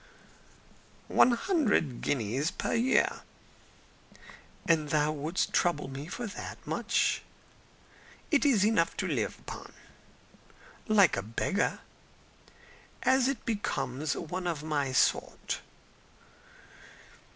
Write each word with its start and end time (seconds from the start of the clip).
"One 1.13 1.33
hundred 1.33 2.01
guineas 2.01 2.51
a 2.61 2.73
year." 2.73 3.21
"And 4.67 4.89
thou 4.89 5.11
wouldst 5.11 5.53
trouble 5.53 5.87
me 5.89 6.07
for 6.07 6.25
that 6.25 6.57
much?" 6.65 7.21
"It 8.31 8.43
is 8.43 8.65
enough 8.65 8.97
to 8.97 9.07
live 9.07 9.37
upon." 9.37 9.73
"Like 10.87 11.15
a 11.17 11.21
beggar." 11.21 11.81
"As 13.03 13.27
it 13.27 13.45
becomes 13.45 14.17
one 14.17 14.47
of 14.47 14.63
my 14.63 14.91
sort." 14.91 15.61